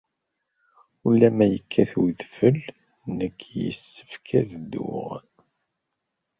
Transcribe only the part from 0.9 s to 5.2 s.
Ula ma yekkat wedfel, nekk yessefk ad dduɣ.